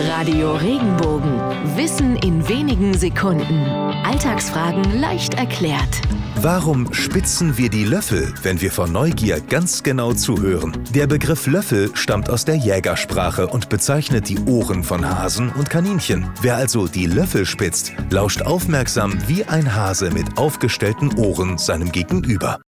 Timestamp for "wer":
16.42-16.54